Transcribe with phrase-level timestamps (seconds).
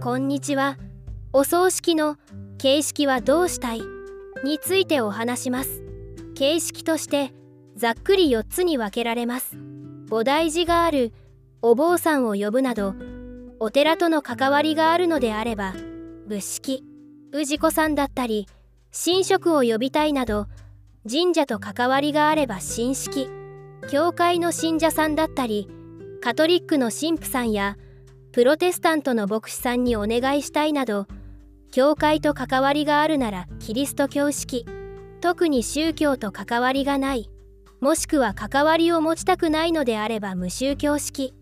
[0.00, 0.78] こんにちは。
[1.32, 2.18] お葬式の
[2.56, 3.82] 形式はどうしたい？
[4.44, 5.82] についてお話します。
[6.36, 7.32] 形式として
[7.74, 9.56] ざっくり4つに分けられます。
[10.08, 11.12] 菩提寺がある
[11.62, 12.94] お坊さんを呼ぶなど
[13.58, 15.74] お寺との関わりがあるのであれば
[16.28, 16.84] 仏式
[17.32, 18.46] 氏子さんだったり
[18.92, 20.46] 神職を呼びたいなど
[21.10, 23.28] 神社と関わりがあれば神式
[23.90, 25.68] 教会の信者さんだったり
[26.22, 27.76] カトリックの神父さんや
[28.32, 31.06] プロテスタントの牧師さんにお願いしたいなど
[31.70, 34.66] 教会と関わりがあるならキリスト教式
[35.20, 37.30] 特に宗教と関わりがない
[37.80, 41.34] もしくは関わりを持ちたくないのであれば無宗教式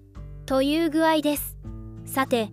[0.45, 1.57] という具合です。
[2.05, 2.51] さて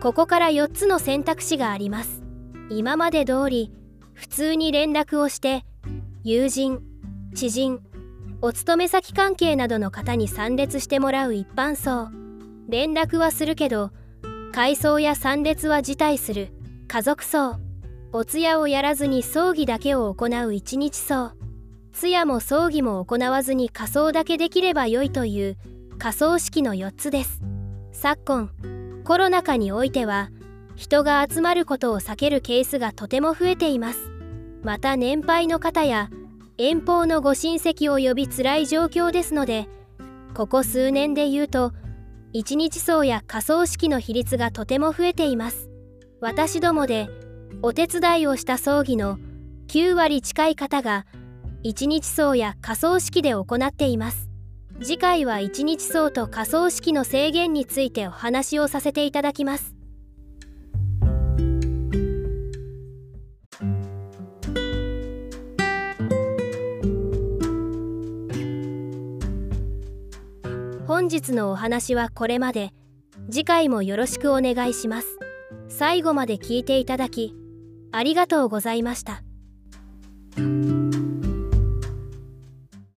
[0.00, 2.22] ここから4つの選択肢があります。
[2.70, 3.72] 今まで通り
[4.14, 5.64] 普通に連絡をして
[6.24, 6.82] 友人
[7.34, 7.80] 知人
[8.42, 12.10] お勤め先関係などの方に参列してもらう一般葬
[12.68, 13.90] 連絡はするけど
[14.52, 16.50] 改装や参列は辞退する。
[16.86, 17.58] 家族葬。
[18.12, 21.32] お通夜をやらずに葬儀だけを行う一日葬。
[21.92, 25.56] 通夜も葬儀も行わずに仮装だけできればよいという
[25.98, 27.40] 仮装式の4つです。
[27.92, 28.50] 昨今
[29.04, 30.30] コロナ禍においては
[30.76, 34.10] 人が集まることを避けるケースがとても増えています。
[34.62, 36.10] また年配の方や
[36.58, 39.66] 遠方のご親戚を呼び辛い状況ですので
[40.34, 41.72] ここ数年で言うと
[42.34, 45.68] 一日層や仮葬式の比率がとても増えています。
[46.20, 47.10] 私どもで
[47.60, 49.18] お手伝いをした葬儀の
[49.68, 51.04] 9割近い方が
[51.62, 54.30] 一日葬や仮葬式で行っています。
[54.80, 59.74] 次回は一日葬と仮葬式の制限についてお話をさせていただきます。
[70.86, 72.72] 本日のお話はこれまで
[73.30, 75.18] 次回もよろしくお願いします
[75.68, 77.34] 最後まで聞いていただき
[77.92, 79.22] ありがとうございました。